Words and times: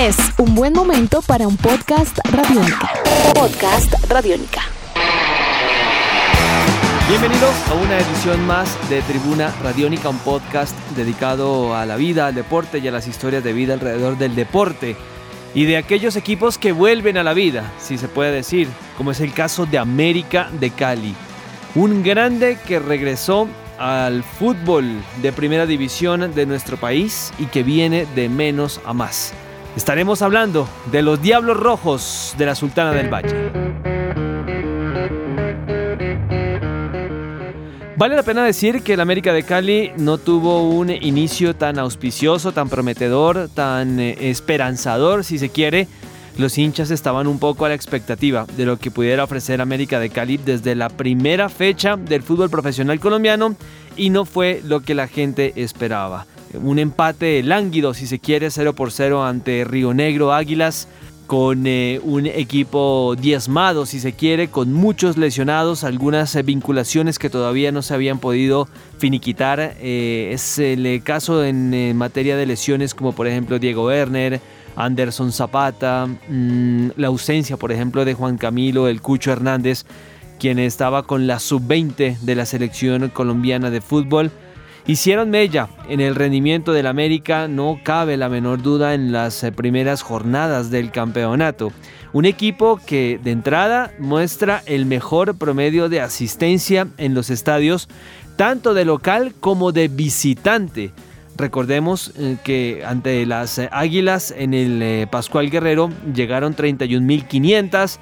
Es 0.00 0.16
un 0.38 0.54
buen 0.54 0.72
momento 0.72 1.20
para 1.20 1.46
un 1.46 1.58
podcast 1.58 2.18
radiónica. 2.32 2.90
Podcast 3.34 3.92
radiónica. 4.08 4.62
Bienvenidos 7.06 7.54
a 7.68 7.74
una 7.74 7.98
edición 7.98 8.46
más 8.46 8.78
de 8.88 9.02
Tribuna 9.02 9.54
Radiónica, 9.62 10.08
un 10.08 10.16
podcast 10.20 10.74
dedicado 10.96 11.76
a 11.76 11.84
la 11.84 11.96
vida, 11.96 12.28
al 12.28 12.34
deporte 12.34 12.78
y 12.78 12.88
a 12.88 12.92
las 12.92 13.08
historias 13.08 13.44
de 13.44 13.52
vida 13.52 13.74
alrededor 13.74 14.16
del 14.16 14.34
deporte 14.34 14.96
y 15.54 15.66
de 15.66 15.76
aquellos 15.76 16.16
equipos 16.16 16.56
que 16.56 16.72
vuelven 16.72 17.18
a 17.18 17.22
la 17.22 17.34
vida, 17.34 17.70
si 17.78 17.98
se 17.98 18.08
puede 18.08 18.32
decir, 18.32 18.68
como 18.96 19.10
es 19.10 19.20
el 19.20 19.34
caso 19.34 19.66
de 19.66 19.76
América 19.76 20.48
de 20.58 20.70
Cali. 20.70 21.14
Un 21.74 22.02
grande 22.02 22.56
que 22.66 22.78
regresó 22.78 23.48
al 23.78 24.24
fútbol 24.24 25.02
de 25.20 25.30
primera 25.34 25.66
división 25.66 26.34
de 26.34 26.46
nuestro 26.46 26.78
país 26.78 27.34
y 27.38 27.44
que 27.44 27.62
viene 27.62 28.06
de 28.14 28.30
menos 28.30 28.80
a 28.86 28.94
más. 28.94 29.34
Estaremos 29.76 30.20
hablando 30.22 30.68
de 30.90 31.02
los 31.02 31.22
Diablos 31.22 31.56
Rojos 31.56 32.34
de 32.36 32.46
la 32.46 32.54
Sultana 32.54 32.90
del 32.92 33.08
Valle. 33.08 33.70
Vale 37.96 38.16
la 38.16 38.22
pena 38.22 38.44
decir 38.44 38.82
que 38.82 38.94
el 38.94 39.00
América 39.00 39.32
de 39.32 39.42
Cali 39.42 39.92
no 39.96 40.18
tuvo 40.18 40.68
un 40.68 40.90
inicio 40.90 41.54
tan 41.54 41.78
auspicioso, 41.78 42.50
tan 42.50 42.68
prometedor, 42.68 43.48
tan 43.52 44.00
eh, 44.00 44.30
esperanzador, 44.30 45.22
si 45.22 45.38
se 45.38 45.50
quiere. 45.50 45.86
Los 46.38 46.56
hinchas 46.56 46.90
estaban 46.90 47.26
un 47.26 47.38
poco 47.38 47.66
a 47.66 47.68
la 47.68 47.74
expectativa 47.74 48.46
de 48.56 48.64
lo 48.64 48.78
que 48.78 48.90
pudiera 48.90 49.22
ofrecer 49.22 49.60
América 49.60 50.00
de 50.00 50.08
Cali 50.10 50.38
desde 50.38 50.74
la 50.74 50.88
primera 50.88 51.48
fecha 51.48 51.96
del 51.96 52.22
fútbol 52.22 52.48
profesional 52.48 52.98
colombiano 52.98 53.54
y 53.96 54.10
no 54.10 54.24
fue 54.24 54.62
lo 54.64 54.80
que 54.80 54.94
la 54.94 55.06
gente 55.06 55.52
esperaba. 55.56 56.26
Un 56.54 56.78
empate 56.78 57.42
lánguido, 57.42 57.94
si 57.94 58.06
se 58.06 58.18
quiere, 58.18 58.50
0 58.50 58.74
por 58.74 58.90
0 58.90 59.24
ante 59.24 59.64
Río 59.64 59.94
Negro 59.94 60.32
Águilas 60.32 60.88
con 61.30 61.64
eh, 61.68 62.00
un 62.02 62.26
equipo 62.26 63.14
diezmado, 63.16 63.86
si 63.86 64.00
se 64.00 64.14
quiere, 64.14 64.48
con 64.48 64.72
muchos 64.72 65.16
lesionados, 65.16 65.84
algunas 65.84 66.34
eh, 66.34 66.42
vinculaciones 66.42 67.20
que 67.20 67.30
todavía 67.30 67.70
no 67.70 67.82
se 67.82 67.94
habían 67.94 68.18
podido 68.18 68.66
finiquitar. 68.98 69.76
Eh, 69.78 70.30
es 70.32 70.58
el 70.58 71.00
caso 71.04 71.44
en 71.44 71.96
materia 71.96 72.36
de 72.36 72.46
lesiones 72.46 72.94
como 72.94 73.12
por 73.12 73.28
ejemplo 73.28 73.60
Diego 73.60 73.84
Werner, 73.84 74.40
Anderson 74.74 75.30
Zapata, 75.30 76.08
mm, 76.08 76.88
la 76.96 77.06
ausencia 77.06 77.56
por 77.56 77.70
ejemplo 77.70 78.04
de 78.04 78.14
Juan 78.14 78.36
Camilo, 78.36 78.88
el 78.88 79.00
Cucho 79.00 79.30
Hernández, 79.30 79.84
quien 80.40 80.58
estaba 80.58 81.04
con 81.04 81.28
la 81.28 81.38
sub-20 81.38 82.18
de 82.18 82.34
la 82.34 82.44
selección 82.44 83.08
colombiana 83.08 83.70
de 83.70 83.80
fútbol 83.80 84.32
hicieron 84.86 85.30
mella 85.30 85.68
en 85.88 86.00
el 86.00 86.14
rendimiento 86.14 86.72
del 86.72 86.86
América, 86.86 87.48
no 87.48 87.80
cabe 87.82 88.16
la 88.16 88.28
menor 88.28 88.62
duda 88.62 88.94
en 88.94 89.12
las 89.12 89.42
eh, 89.44 89.52
primeras 89.52 90.02
jornadas 90.02 90.70
del 90.70 90.90
campeonato. 90.90 91.72
Un 92.12 92.24
equipo 92.24 92.80
que 92.84 93.20
de 93.22 93.30
entrada 93.30 93.92
muestra 93.98 94.62
el 94.66 94.86
mejor 94.86 95.36
promedio 95.36 95.88
de 95.88 96.00
asistencia 96.00 96.88
en 96.98 97.14
los 97.14 97.30
estadios, 97.30 97.88
tanto 98.36 98.74
de 98.74 98.84
local 98.84 99.34
como 99.38 99.72
de 99.72 99.88
visitante. 99.88 100.92
Recordemos 101.36 102.12
eh, 102.18 102.36
que 102.42 102.82
ante 102.84 103.24
las 103.26 103.58
eh, 103.58 103.68
Águilas 103.72 104.34
en 104.36 104.54
el 104.54 105.06
Pascual 105.08 105.50
Guerrero 105.50 105.90
llegaron 106.14 106.56
31.500. 106.56 107.98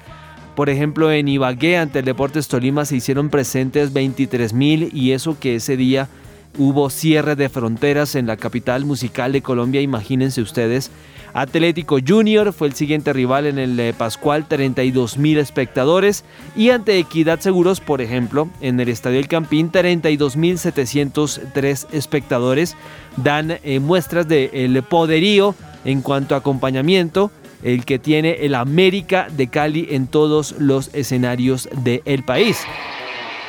Por 0.55 0.69
ejemplo, 0.69 1.09
en 1.11 1.27
Ibagué 1.27 1.77
ante 1.77 1.99
el 1.99 2.05
Deportes 2.05 2.47
Tolima 2.47 2.83
se 2.83 2.97
hicieron 2.97 3.29
presentes 3.29 3.93
23.000 3.93 4.89
y 4.91 5.11
eso 5.11 5.37
que 5.39 5.55
ese 5.55 5.77
día 5.77 6.09
Hubo 6.57 6.89
cierre 6.89 7.35
de 7.35 7.47
fronteras 7.47 8.15
en 8.15 8.27
la 8.27 8.37
capital 8.37 8.83
musical 8.85 9.31
de 9.31 9.41
Colombia, 9.41 9.81
imagínense 9.81 10.41
ustedes. 10.41 10.91
Atlético 11.33 11.99
Junior 12.05 12.53
fue 12.53 12.67
el 12.67 12.73
siguiente 12.73 13.13
rival 13.13 13.45
en 13.45 13.59
el 13.59 13.79
eh, 13.79 13.93
Pascual, 13.93 14.47
32 14.47 15.17
mil 15.17 15.37
espectadores. 15.37 16.23
Y 16.55 16.71
ante 16.71 16.97
Equidad 16.97 17.39
Seguros, 17.39 17.79
por 17.79 18.01
ejemplo, 18.01 18.49
en 18.61 18.79
el 18.79 18.89
Estadio 18.89 19.19
El 19.19 19.27
Campín, 19.27 19.69
32 19.69 20.35
mil 20.35 20.57
703 20.57 21.87
espectadores. 21.91 22.75
Dan 23.17 23.59
eh, 23.63 23.79
muestras 23.79 24.27
del 24.27 24.81
poderío 24.83 25.55
en 25.85 26.01
cuanto 26.01 26.35
a 26.35 26.39
acompañamiento 26.39 27.31
el 27.63 27.85
que 27.85 27.99
tiene 27.99 28.45
el 28.45 28.55
América 28.55 29.27
de 29.29 29.47
Cali 29.47 29.87
en 29.91 30.07
todos 30.07 30.55
los 30.57 30.93
escenarios 30.93 31.69
del 31.83 32.23
país. 32.23 32.65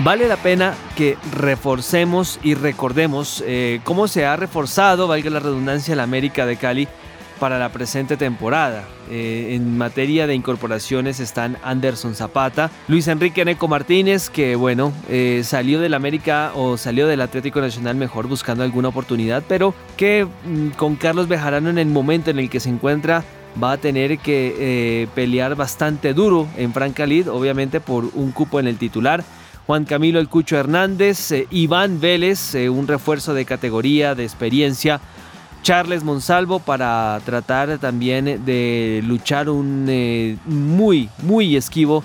Vale 0.03 0.29
la 0.29 0.39
pena 0.39 0.73
que 0.97 1.19
reforcemos 1.31 2.41
y 2.43 2.55
recordemos 2.55 3.45
eh, 3.47 3.81
cómo 3.85 4.09
se 4.09 4.25
ha 4.25 4.35
reforzado, 4.35 5.07
valga 5.07 5.29
la 5.29 5.41
redundancia, 5.41 5.95
la 5.95 6.05
América 6.05 6.47
de 6.47 6.57
Cali 6.57 6.89
para 7.39 7.59
la 7.59 7.69
presente 7.69 8.17
temporada. 8.17 8.85
Eh, 9.11 9.49
en 9.51 9.77
materia 9.77 10.27
de 10.27 10.35
incorporaciones 10.35 11.21
están 11.21 11.59
Anderson 11.63 12.15
Zapata, 12.15 12.71
Luis 12.89 13.09
Enrique 13.09 13.45
Neco 13.45 13.69
Martínez, 13.69 14.31
que 14.31 14.57
bueno, 14.57 14.95
eh, 15.11 15.43
salió 15.45 15.81
del 15.81 15.93
América 15.93 16.53
o 16.55 16.79
salió 16.79 17.07
del 17.07 17.21
Atlético 17.21 17.61
Nacional 17.61 17.97
mejor 17.97 18.27
buscando 18.27 18.65
alguna 18.65 18.89
oportunidad, 18.89 19.43
pero 19.47 19.75
que 19.99 20.25
mm, 20.25 20.69
con 20.79 20.97
Carlos 20.97 21.29
Bejarano 21.29 21.69
en 21.69 21.77
el 21.77 21.89
momento 21.89 22.31
en 22.31 22.39
el 22.39 22.49
que 22.49 22.61
se 22.61 22.71
encuentra 22.71 23.23
va 23.63 23.73
a 23.73 23.77
tener 23.77 24.19
que 24.19 25.09
pelear 25.15 25.57
bastante 25.57 26.15
duro 26.15 26.47
en 26.57 26.73
Franca 26.73 27.05
obviamente 27.05 27.81
por 27.81 28.05
un 28.15 28.31
cupo 28.31 28.61
en 28.61 28.69
el 28.69 28.79
titular. 28.79 29.25
Juan 29.71 29.85
Camilo 29.85 30.19
El 30.19 30.29
Cucho 30.29 30.57
Hernández, 30.57 31.31
eh, 31.31 31.47
Iván 31.53 32.01
Vélez, 32.01 32.57
eh, 32.57 32.69
un 32.69 32.89
refuerzo 32.89 33.35
de 33.35 33.45
categoría, 33.45 34.17
de 34.17 34.25
experiencia, 34.25 35.01
Charles 35.63 36.03
Monsalvo 36.03 36.59
para 36.59 37.21
tratar 37.25 37.79
también 37.79 38.45
de 38.45 39.01
luchar 39.07 39.49
un 39.49 39.87
eh, 39.89 40.39
muy, 40.45 41.09
muy 41.23 41.55
esquivo 41.55 42.03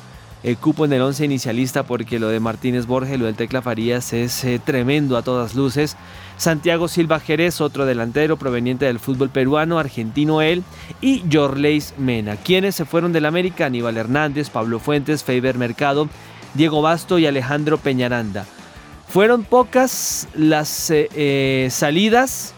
cupo 0.61 0.85
en 0.85 0.93
el 0.93 1.01
11 1.01 1.25
inicialista 1.25 1.81
porque 1.81 2.19
lo 2.19 2.27
de 2.27 2.39
Martínez 2.39 2.85
Borges, 2.85 3.17
lo 3.17 3.25
del 3.25 3.33
Tecla 3.33 3.63
Farías 3.63 4.13
es 4.13 4.45
tremendo 4.63 5.17
a 5.17 5.23
todas 5.23 5.55
luces. 5.55 5.97
Santiago 6.37 6.87
Silva 6.87 7.19
Jerez, 7.19 7.61
otro 7.61 7.87
delantero 7.87 8.37
proveniente 8.37 8.85
del 8.85 8.99
fútbol 8.99 9.31
peruano, 9.31 9.79
argentino 9.79 10.43
él, 10.43 10.63
y 11.01 11.23
Jorleis 11.33 11.95
Mena. 11.97 12.35
Quienes 12.35 12.75
se 12.75 12.85
fueron 12.85 13.11
del 13.11 13.25
América, 13.25 13.65
Aníbal 13.65 13.97
Hernández, 13.97 14.51
Pablo 14.51 14.77
Fuentes, 14.77 15.23
Faber 15.23 15.57
Mercado, 15.57 16.09
Diego 16.55 16.81
Basto 16.81 17.19
y 17.19 17.27
Alejandro 17.27 17.77
Peñaranda. 17.77 18.45
Fueron 19.07 19.43
pocas 19.43 20.27
las 20.33 20.89
eh, 20.89 21.09
eh, 21.13 21.67
salidas, 21.71 22.53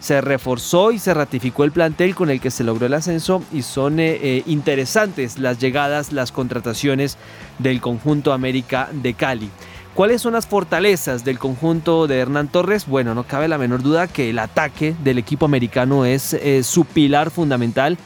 se 0.00 0.20
reforzó 0.20 0.90
y 0.90 0.98
se 0.98 1.14
ratificó 1.14 1.64
el 1.64 1.72
plantel 1.72 2.14
con 2.14 2.28
el 2.28 2.40
que 2.40 2.50
se 2.50 2.64
logró 2.64 2.86
el 2.86 2.94
ascenso 2.94 3.42
y 3.52 3.62
son 3.62 4.00
eh, 4.00 4.42
interesantes 4.46 5.38
las 5.38 5.58
llegadas, 5.58 6.12
las 6.12 6.32
contrataciones 6.32 7.16
del 7.58 7.80
conjunto 7.80 8.32
América 8.32 8.88
de 8.92 9.14
Cali. 9.14 9.48
¿Cuáles 9.94 10.22
son 10.22 10.32
las 10.32 10.46
fortalezas 10.46 11.24
del 11.24 11.38
conjunto 11.38 12.06
de 12.06 12.18
Hernán 12.18 12.48
Torres? 12.48 12.86
Bueno, 12.86 13.14
no 13.14 13.24
cabe 13.24 13.46
la 13.46 13.58
menor 13.58 13.82
duda 13.82 14.08
que 14.08 14.30
el 14.30 14.38
ataque 14.38 14.96
del 15.04 15.18
equipo 15.18 15.44
americano 15.44 16.06
es 16.06 16.36
su 16.62 16.86
pilar 16.86 17.30
fundamental. 17.30 17.98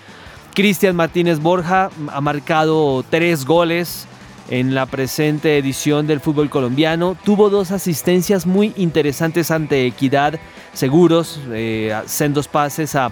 Cristian 0.52 0.96
Martínez 0.96 1.38
Borja 1.38 1.90
ha 2.12 2.20
marcado 2.20 3.04
tres 3.08 3.44
goles, 3.44 4.08
en 4.50 4.74
la 4.74 4.86
presente 4.86 5.58
edición 5.58 6.06
del 6.06 6.20
fútbol 6.20 6.50
colombiano. 6.50 7.16
Tuvo 7.24 7.50
dos 7.50 7.70
asistencias 7.70 8.46
muy 8.46 8.72
interesantes 8.76 9.50
ante 9.50 9.86
Equidad 9.86 10.38
Seguros, 10.72 11.40
eh, 11.52 11.94
sendos 12.06 12.48
pases 12.48 12.94
a 12.94 13.10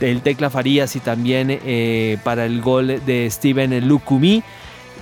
el 0.00 0.20
Tecla 0.20 0.50
Farías 0.50 0.94
y 0.96 1.00
también 1.00 1.48
eh, 1.50 2.18
para 2.22 2.44
el 2.44 2.60
gol 2.60 3.00
de 3.06 3.28
Steven 3.30 3.88
Lucumí. 3.88 4.42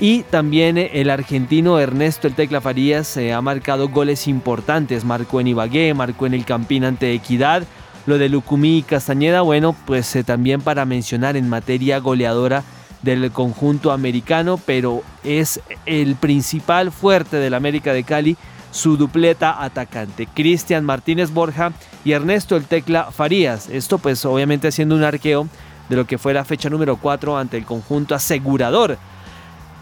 Y 0.00 0.22
también 0.22 0.76
el 0.76 1.08
argentino 1.08 1.78
Ernesto 1.78 2.26
El 2.26 2.34
Tecla 2.34 2.60
Farías 2.60 3.16
eh, 3.16 3.32
ha 3.32 3.40
marcado 3.40 3.88
goles 3.88 4.26
importantes. 4.26 5.04
Marcó 5.04 5.40
en 5.40 5.48
Ibagué, 5.48 5.94
marcó 5.94 6.26
en 6.26 6.34
el 6.34 6.44
Campín 6.44 6.84
ante 6.84 7.12
Equidad. 7.12 7.64
Lo 8.06 8.18
de 8.18 8.28
Lucumí 8.28 8.78
y 8.78 8.82
Castañeda, 8.82 9.40
bueno, 9.40 9.74
pues 9.86 10.16
también 10.26 10.60
para 10.60 10.84
mencionar 10.84 11.36
en 11.36 11.48
materia 11.48 11.98
goleadora 12.00 12.62
del 13.04 13.30
conjunto 13.30 13.92
americano, 13.92 14.58
pero 14.64 15.02
es 15.22 15.60
el 15.86 16.16
principal 16.16 16.90
fuerte 16.90 17.36
del 17.36 17.54
América 17.54 17.92
de 17.92 18.02
Cali, 18.02 18.36
su 18.70 18.96
dupleta 18.96 19.62
atacante, 19.62 20.26
Cristian 20.26 20.84
Martínez 20.84 21.30
Borja 21.30 21.72
y 22.04 22.12
Ernesto 22.12 22.56
El 22.56 22.64
Tecla 22.64 23.12
Farías. 23.12 23.68
Esto 23.68 23.98
pues 23.98 24.24
obviamente 24.24 24.68
haciendo 24.68 24.96
un 24.96 25.04
arqueo 25.04 25.46
de 25.88 25.96
lo 25.96 26.06
que 26.06 26.18
fue 26.18 26.34
la 26.34 26.44
fecha 26.44 26.70
número 26.70 26.96
4 26.96 27.38
ante 27.38 27.56
el 27.56 27.64
conjunto 27.64 28.14
asegurador. 28.14 28.98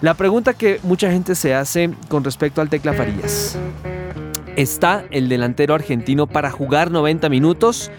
La 0.03 0.15
pregunta 0.15 0.53
que 0.53 0.81
mucha 0.83 1.11
gente 1.11 1.35
se 1.37 1.55
hace 1.55 1.91
con 2.09 2.25
respecto 2.25 2.61
al 2.61 2.69
Tecla 2.69 2.93
Farías. 2.93 3.57
¿Está 4.57 5.05
el 5.11 5.29
delantero 5.31 5.75
argentino 5.75 6.27
para 6.27 6.51
jugar 6.51 6.91
90 6.91 7.29
minutos? 7.31 7.91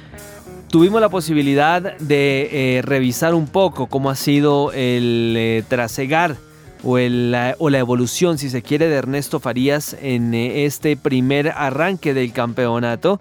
Tuvimos 0.74 1.00
la 1.00 1.10
posibilidad 1.10 1.98
de 2.00 2.78
eh, 2.78 2.81
revisar 2.81 3.36
un 3.36 3.46
poco 3.46 3.86
cómo 3.86 4.10
ha 4.10 4.16
sido 4.16 4.72
el 4.72 5.36
eh, 5.38 5.64
trasegar 5.68 6.36
o, 6.84 6.94
o, 6.96 7.70
la 7.70 7.78
evolución, 7.78 8.40
si 8.40 8.50
se 8.50 8.64
quiere, 8.64 8.88
de 8.88 8.96
Ernesto 8.96 9.40
Farías 9.40 9.96
en 10.02 10.34
eh, 10.34 10.66
este 10.66 10.98
primer 10.98 11.50
arranque 11.50 12.16
del 12.16 12.34
campeonato. 12.34 13.20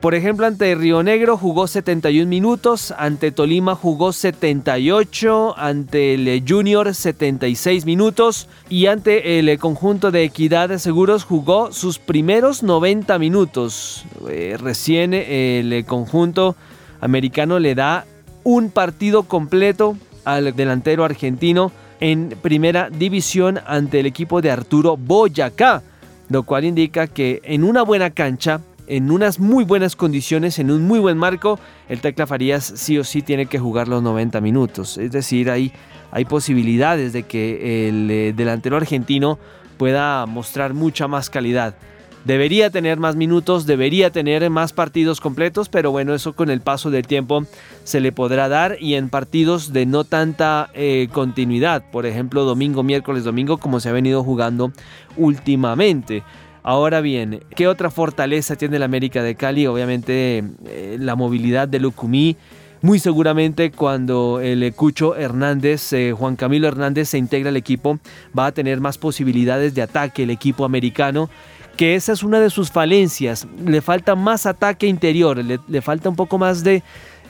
Por 0.00 0.14
ejemplo, 0.14 0.46
ante 0.46 0.72
Río 0.76 1.02
Negro 1.02 1.36
jugó 1.36 1.66
71 1.66 2.28
minutos, 2.28 2.94
ante 2.96 3.32
Tolima 3.32 3.74
jugó 3.74 4.12
78, 4.12 5.54
ante 5.58 6.14
el 6.14 6.44
Junior 6.48 6.94
76 6.94 7.84
minutos 7.84 8.46
y 8.68 8.86
ante 8.86 9.40
el 9.40 9.58
conjunto 9.58 10.12
de 10.12 10.22
Equidad 10.22 10.68
de 10.68 10.78
Seguros 10.78 11.24
jugó 11.24 11.72
sus 11.72 11.98
primeros 11.98 12.62
90 12.62 13.18
minutos. 13.18 14.04
Eh, 14.28 14.56
recién 14.60 15.14
el 15.14 15.84
conjunto 15.84 16.54
americano 17.00 17.58
le 17.58 17.74
da 17.74 18.06
un 18.44 18.70
partido 18.70 19.24
completo 19.24 19.96
al 20.24 20.54
delantero 20.54 21.04
argentino 21.04 21.72
en 21.98 22.36
primera 22.40 22.88
división 22.88 23.58
ante 23.66 23.98
el 23.98 24.06
equipo 24.06 24.42
de 24.42 24.52
Arturo 24.52 24.96
Boyacá, 24.96 25.82
lo 26.28 26.44
cual 26.44 26.64
indica 26.64 27.08
que 27.08 27.40
en 27.42 27.64
una 27.64 27.82
buena 27.82 28.10
cancha 28.10 28.60
en 28.88 29.10
unas 29.10 29.38
muy 29.38 29.64
buenas 29.64 29.94
condiciones, 29.94 30.58
en 30.58 30.70
un 30.70 30.86
muy 30.86 30.98
buen 30.98 31.18
marco, 31.18 31.60
el 31.88 32.00
Tecla 32.00 32.26
Farías 32.26 32.64
sí 32.64 32.98
o 32.98 33.04
sí 33.04 33.22
tiene 33.22 33.46
que 33.46 33.58
jugar 33.58 33.86
los 33.86 34.02
90 34.02 34.40
minutos. 34.40 34.98
Es 34.98 35.12
decir, 35.12 35.50
hay, 35.50 35.72
hay 36.10 36.24
posibilidades 36.24 37.12
de 37.12 37.24
que 37.24 37.88
el 37.88 38.10
eh, 38.10 38.32
delantero 38.34 38.76
argentino 38.76 39.38
pueda 39.76 40.26
mostrar 40.26 40.74
mucha 40.74 41.06
más 41.06 41.30
calidad. 41.30 41.74
Debería 42.24 42.68
tener 42.70 42.98
más 42.98 43.16
minutos, 43.16 43.64
debería 43.64 44.10
tener 44.10 44.50
más 44.50 44.72
partidos 44.72 45.20
completos, 45.20 45.68
pero 45.68 45.92
bueno, 45.92 46.14
eso 46.14 46.34
con 46.34 46.50
el 46.50 46.60
paso 46.60 46.90
del 46.90 47.06
tiempo 47.06 47.44
se 47.84 48.00
le 48.00 48.12
podrá 48.12 48.48
dar 48.48 48.76
y 48.80 48.94
en 48.94 49.08
partidos 49.08 49.72
de 49.72 49.86
no 49.86 50.04
tanta 50.04 50.68
eh, 50.74 51.08
continuidad, 51.12 51.84
por 51.90 52.06
ejemplo 52.06 52.44
domingo, 52.44 52.82
miércoles, 52.82 53.24
domingo, 53.24 53.58
como 53.58 53.80
se 53.80 53.88
ha 53.88 53.92
venido 53.92 54.24
jugando 54.24 54.72
últimamente. 55.16 56.24
Ahora 56.68 57.00
bien, 57.00 57.40
¿qué 57.56 57.66
otra 57.66 57.90
fortaleza 57.90 58.54
tiene 58.54 58.76
el 58.76 58.82
América 58.82 59.22
de 59.22 59.36
Cali? 59.36 59.66
Obviamente 59.66 60.44
eh, 60.66 60.98
la 61.00 61.16
movilidad 61.16 61.66
de 61.66 61.80
Lucumí. 61.80 62.36
Muy 62.82 62.98
seguramente 62.98 63.70
cuando 63.70 64.38
el 64.38 64.74
Cucho 64.74 65.16
Hernández, 65.16 65.94
eh, 65.94 66.12
Juan 66.12 66.36
Camilo 66.36 66.68
Hernández 66.68 67.08
se 67.08 67.16
integra 67.16 67.48
al 67.48 67.56
equipo, 67.56 67.98
va 68.38 68.44
a 68.44 68.52
tener 68.52 68.82
más 68.82 68.98
posibilidades 68.98 69.74
de 69.74 69.80
ataque 69.80 70.24
el 70.24 70.30
equipo 70.30 70.66
americano 70.66 71.30
que 71.78 71.94
esa 71.94 72.12
es 72.12 72.22
una 72.22 72.38
de 72.38 72.50
sus 72.50 72.70
falencias. 72.70 73.46
Le 73.64 73.80
falta 73.80 74.14
más 74.14 74.44
ataque 74.44 74.88
interior, 74.88 75.42
le, 75.42 75.80
falta 75.80 76.10
un 76.10 76.16
poco 76.16 76.36
más 76.36 76.62
de 76.64 76.82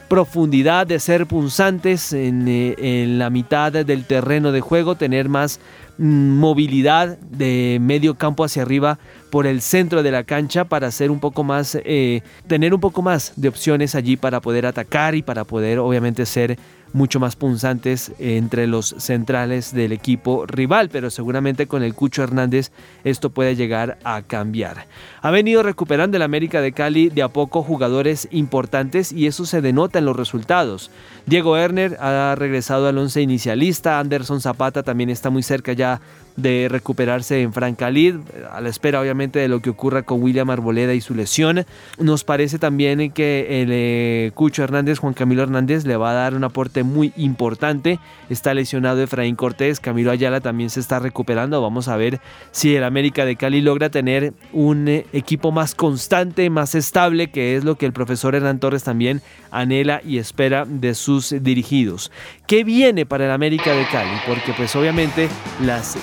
profundidad, 0.08 0.84
de 0.84 0.98
ser 0.98 1.26
punzantes 1.26 2.12
en, 2.12 2.46
eh, 2.48 3.04
la 3.06 3.30
mitad 3.30 3.70
del 3.70 4.04
terreno 4.04 4.50
de 4.50 4.62
juego, 4.62 4.96
tener 4.96 5.28
más 5.28 5.60
Mm, 5.98 6.38
movilidad 6.38 7.18
de 7.18 7.78
medio 7.80 8.14
campo 8.14 8.44
hacia 8.44 8.62
arriba 8.62 9.00
por 9.30 9.46
el 9.46 9.60
centro 9.60 10.02
de 10.02 10.10
la 10.10 10.24
cancha 10.24 10.64
para 10.64 10.88
hacer 10.88 11.10
un 11.10 11.20
poco 11.20 11.44
más, 11.44 11.78
eh, 11.84 12.22
tener 12.46 12.74
un 12.74 12.80
poco 12.80 13.02
más 13.02 13.32
de 13.36 13.48
opciones 13.48 13.94
allí 13.94 14.16
para 14.16 14.40
poder 14.40 14.66
atacar 14.66 15.14
y 15.14 15.22
para 15.22 15.44
poder 15.44 15.78
obviamente 15.78 16.26
ser 16.26 16.58
mucho 16.92 17.20
más 17.20 17.36
punzantes 17.36 18.12
entre 18.18 18.66
los 18.66 18.94
centrales 18.98 19.72
del 19.72 19.92
equipo 19.92 20.46
rival, 20.46 20.88
pero 20.90 21.10
seguramente 21.10 21.66
con 21.66 21.82
el 21.82 21.94
Cucho 21.94 22.22
Hernández 22.22 22.70
esto 23.04 23.30
puede 23.30 23.56
llegar 23.56 23.98
a 24.04 24.22
cambiar. 24.22 24.86
Ha 25.22 25.30
venido 25.30 25.62
recuperando 25.62 26.16
el 26.16 26.22
América 26.22 26.60
de 26.60 26.72
Cali 26.72 27.08
de 27.08 27.22
a 27.22 27.28
poco 27.28 27.62
jugadores 27.62 28.28
importantes 28.30 29.12
y 29.12 29.26
eso 29.26 29.44
se 29.46 29.60
denota 29.60 29.98
en 29.98 30.04
los 30.04 30.16
resultados. 30.16 30.90
Diego 31.26 31.56
Erner 31.56 31.96
ha 32.00 32.34
regresado 32.36 32.88
al 32.88 32.98
once 32.98 33.20
inicialista, 33.20 33.98
Anderson 33.98 34.40
Zapata 34.40 34.82
también 34.82 35.10
está 35.10 35.30
muy 35.30 35.42
cerca 35.42 35.72
ya 35.72 36.00
de 36.38 36.68
recuperarse 36.70 37.42
en 37.42 37.52
Francalid, 37.52 38.14
a 38.52 38.60
la 38.60 38.68
espera 38.68 39.00
obviamente 39.00 39.40
de 39.40 39.48
lo 39.48 39.60
que 39.60 39.70
ocurra 39.70 40.02
con 40.02 40.22
William 40.22 40.48
Arboleda 40.50 40.94
y 40.94 41.00
su 41.00 41.14
lesión. 41.14 41.66
Nos 41.98 42.22
parece 42.22 42.60
también 42.60 43.10
que 43.10 43.62
el 43.62 43.70
eh, 43.72 44.30
Cucho 44.34 44.62
Hernández, 44.62 45.00
Juan 45.00 45.14
Camilo 45.14 45.42
Hernández, 45.42 45.84
le 45.84 45.96
va 45.96 46.12
a 46.12 46.14
dar 46.14 46.34
un 46.34 46.44
aporte 46.44 46.77
muy 46.82 47.12
importante. 47.16 47.98
Está 48.30 48.54
lesionado 48.54 49.02
Efraín 49.02 49.36
Cortés, 49.36 49.80
Camilo 49.80 50.10
Ayala 50.10 50.40
también 50.40 50.70
se 50.70 50.80
está 50.80 50.98
recuperando. 50.98 51.60
Vamos 51.62 51.88
a 51.88 51.96
ver 51.96 52.20
si 52.50 52.74
el 52.74 52.84
América 52.84 53.24
de 53.24 53.36
Cali 53.36 53.60
logra 53.60 53.90
tener 53.90 54.32
un 54.52 54.88
eh, 54.88 55.06
equipo 55.12 55.52
más 55.52 55.74
constante, 55.74 56.50
más 56.50 56.74
estable, 56.74 57.30
que 57.30 57.56
es 57.56 57.64
lo 57.64 57.76
que 57.76 57.86
el 57.86 57.92
profesor 57.92 58.34
Hernán 58.34 58.60
Torres 58.60 58.84
también 58.84 59.22
anhela 59.50 60.00
y 60.04 60.18
espera 60.18 60.64
de 60.66 60.94
sus 60.94 61.34
dirigidos. 61.42 62.10
¿Qué 62.46 62.64
viene 62.64 63.06
para 63.06 63.26
el 63.26 63.30
América 63.30 63.72
de 63.72 63.86
Cali? 63.86 64.16
Porque 64.26 64.52
pues 64.52 64.74
obviamente 64.76 65.28
las 65.64 65.96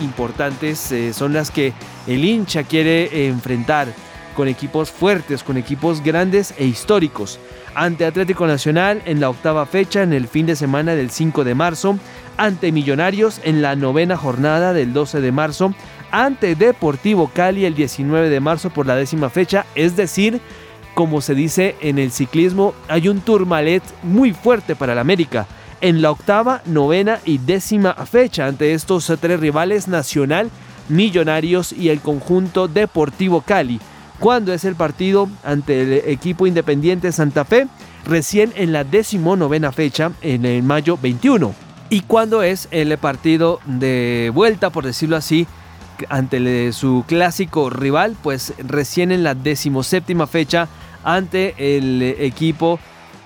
importantes 0.00 0.92
eh, 0.92 1.12
son 1.12 1.32
las 1.32 1.50
que 1.50 1.72
el 2.06 2.24
hincha 2.24 2.62
quiere 2.62 3.28
enfrentar 3.28 3.88
con 4.36 4.48
equipos 4.48 4.90
fuertes, 4.90 5.42
con 5.42 5.56
equipos 5.56 6.02
grandes 6.02 6.54
e 6.58 6.64
históricos. 6.64 7.38
Ante 7.74 8.04
Atlético 8.04 8.46
Nacional 8.46 9.02
en 9.06 9.20
la 9.20 9.30
octava 9.30 9.66
fecha 9.66 10.02
en 10.02 10.12
el 10.12 10.26
fin 10.26 10.46
de 10.46 10.56
semana 10.56 10.94
del 10.94 11.10
5 11.10 11.44
de 11.44 11.54
marzo, 11.54 11.98
ante 12.36 12.72
Millonarios 12.72 13.40
en 13.44 13.62
la 13.62 13.76
novena 13.76 14.16
jornada 14.16 14.72
del 14.72 14.92
12 14.92 15.20
de 15.20 15.32
marzo, 15.32 15.74
ante 16.10 16.54
Deportivo 16.54 17.30
Cali 17.32 17.64
el 17.64 17.74
19 17.74 18.28
de 18.28 18.40
marzo 18.40 18.70
por 18.70 18.86
la 18.86 18.96
décima 18.96 19.30
fecha, 19.30 19.66
es 19.74 19.96
decir, 19.96 20.40
como 20.94 21.20
se 21.20 21.34
dice 21.34 21.76
en 21.80 21.98
el 21.98 22.10
ciclismo, 22.10 22.74
hay 22.88 23.08
un 23.08 23.20
tourmalet 23.20 23.82
muy 24.02 24.32
fuerte 24.32 24.74
para 24.74 24.94
el 24.94 24.98
América 24.98 25.46
en 25.80 26.02
la 26.02 26.10
octava, 26.10 26.62
novena 26.66 27.20
y 27.24 27.38
décima 27.38 27.94
fecha 27.94 28.46
ante 28.46 28.74
estos 28.74 29.12
tres 29.20 29.40
rivales 29.40 29.88
Nacional, 29.88 30.50
Millonarios 30.88 31.72
y 31.72 31.88
el 31.88 32.00
conjunto 32.00 32.68
Deportivo 32.68 33.42
Cali. 33.42 33.80
¿Cuándo 34.20 34.52
es 34.52 34.66
el 34.66 34.76
partido 34.76 35.30
ante 35.42 35.80
el 35.80 35.92
equipo 36.10 36.46
Independiente 36.46 37.10
Santa 37.10 37.46
Fe? 37.46 37.68
Recién 38.04 38.52
en 38.54 38.70
la 38.70 38.84
novena 38.84 39.72
fecha, 39.72 40.12
en 40.20 40.44
el 40.44 40.62
mayo 40.62 40.98
21. 41.00 41.54
¿Y 41.88 42.02
cuándo 42.02 42.42
es 42.42 42.68
el 42.70 42.96
partido 42.98 43.60
de 43.64 44.30
vuelta, 44.34 44.68
por 44.68 44.84
decirlo 44.84 45.16
así, 45.16 45.46
ante 46.10 46.70
su 46.74 47.04
clásico 47.08 47.70
rival? 47.70 48.14
Pues 48.22 48.52
recién 48.58 49.10
en 49.10 49.24
la 49.24 49.34
decimoséptima 49.34 50.26
fecha 50.26 50.68
ante 51.02 51.54
el 51.56 52.02
equipo 52.02 52.78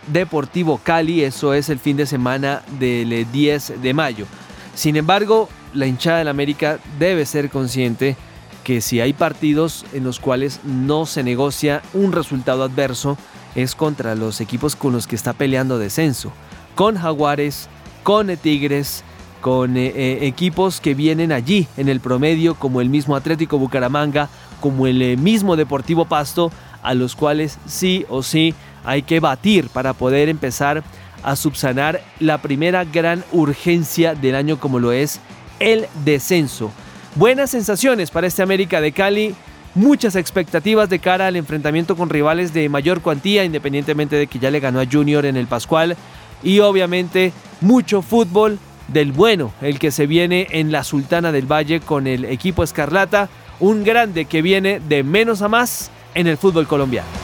Deportivo 0.06 0.78
Cali, 0.82 1.24
eso 1.24 1.54
es 1.54 1.70
el 1.70 1.80
fin 1.80 1.96
de 1.96 2.06
semana 2.06 2.62
del 2.78 3.26
10 3.32 3.70
eh, 3.70 3.76
de 3.78 3.94
mayo. 3.94 4.26
Sin 4.74 4.96
embargo, 4.96 5.48
la 5.72 5.86
hinchada 5.86 6.18
del 6.18 6.28
América 6.28 6.78
debe 7.00 7.26
ser 7.26 7.50
consciente 7.50 8.16
que 8.64 8.80
si 8.80 9.00
hay 9.00 9.12
partidos 9.12 9.84
en 9.92 10.02
los 10.02 10.18
cuales 10.18 10.60
no 10.64 11.06
se 11.06 11.22
negocia 11.22 11.82
un 11.92 12.12
resultado 12.12 12.64
adverso, 12.64 13.16
es 13.54 13.74
contra 13.74 14.14
los 14.14 14.40
equipos 14.40 14.74
con 14.74 14.92
los 14.92 15.06
que 15.06 15.14
está 15.14 15.34
peleando 15.34 15.78
descenso. 15.78 16.32
Con 16.74 16.96
Jaguares, 16.96 17.68
con 18.02 18.34
Tigres, 18.36 19.04
con 19.40 19.76
eh, 19.76 19.92
eh, 19.94 20.18
equipos 20.22 20.80
que 20.80 20.94
vienen 20.94 21.30
allí 21.30 21.68
en 21.76 21.88
el 21.88 22.00
promedio, 22.00 22.54
como 22.54 22.80
el 22.80 22.88
mismo 22.88 23.14
Atlético 23.14 23.58
Bucaramanga, 23.58 24.28
como 24.60 24.86
el 24.86 25.18
mismo 25.18 25.54
Deportivo 25.54 26.06
Pasto, 26.06 26.50
a 26.82 26.94
los 26.94 27.14
cuales 27.14 27.58
sí 27.66 28.06
o 28.08 28.22
sí 28.22 28.54
hay 28.84 29.02
que 29.02 29.20
batir 29.20 29.68
para 29.68 29.92
poder 29.92 30.28
empezar 30.28 30.82
a 31.22 31.36
subsanar 31.36 32.02
la 32.20 32.42
primera 32.42 32.84
gran 32.84 33.24
urgencia 33.32 34.14
del 34.14 34.34
año 34.34 34.58
como 34.58 34.78
lo 34.78 34.92
es 34.92 35.20
el 35.60 35.86
descenso. 36.04 36.70
Buenas 37.16 37.50
sensaciones 37.50 38.10
para 38.10 38.26
este 38.26 38.42
América 38.42 38.80
de 38.80 38.90
Cali, 38.90 39.36
muchas 39.76 40.16
expectativas 40.16 40.88
de 40.88 40.98
cara 40.98 41.28
al 41.28 41.36
enfrentamiento 41.36 41.94
con 41.94 42.10
rivales 42.10 42.52
de 42.52 42.68
mayor 42.68 43.02
cuantía, 43.02 43.44
independientemente 43.44 44.16
de 44.16 44.26
que 44.26 44.40
ya 44.40 44.50
le 44.50 44.58
ganó 44.58 44.80
a 44.80 44.86
Junior 44.90 45.24
en 45.24 45.36
el 45.36 45.46
Pascual, 45.46 45.96
y 46.42 46.58
obviamente 46.58 47.32
mucho 47.60 48.02
fútbol 48.02 48.58
del 48.88 49.12
bueno, 49.12 49.52
el 49.60 49.78
que 49.78 49.92
se 49.92 50.08
viene 50.08 50.48
en 50.50 50.72
la 50.72 50.82
Sultana 50.82 51.30
del 51.30 51.50
Valle 51.50 51.78
con 51.78 52.08
el 52.08 52.24
equipo 52.24 52.64
Escarlata, 52.64 53.28
un 53.60 53.84
grande 53.84 54.24
que 54.24 54.42
viene 54.42 54.80
de 54.80 55.04
menos 55.04 55.40
a 55.40 55.48
más 55.48 55.92
en 56.16 56.26
el 56.26 56.36
fútbol 56.36 56.66
colombiano. 56.66 57.23